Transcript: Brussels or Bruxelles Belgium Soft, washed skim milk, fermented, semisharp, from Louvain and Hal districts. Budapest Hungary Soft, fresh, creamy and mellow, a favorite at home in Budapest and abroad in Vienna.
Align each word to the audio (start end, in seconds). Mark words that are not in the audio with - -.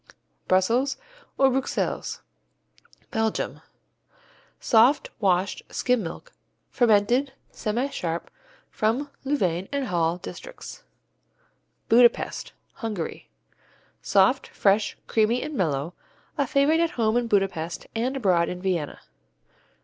Brussels 0.47 0.97
or 1.37 1.51
Bruxelles 1.51 2.21
Belgium 3.11 3.61
Soft, 4.59 5.11
washed 5.19 5.61
skim 5.69 6.01
milk, 6.01 6.31
fermented, 6.71 7.33
semisharp, 7.53 8.23
from 8.71 9.11
Louvain 9.23 9.69
and 9.71 9.85
Hal 9.85 10.17
districts. 10.17 10.81
Budapest 11.87 12.51
Hungary 12.77 13.29
Soft, 14.01 14.47
fresh, 14.47 14.97
creamy 15.05 15.43
and 15.43 15.53
mellow, 15.53 15.93
a 16.35 16.47
favorite 16.47 16.79
at 16.79 16.97
home 16.97 17.15
in 17.15 17.27
Budapest 17.27 17.85
and 17.93 18.17
abroad 18.17 18.49
in 18.49 18.59
Vienna. 18.59 19.01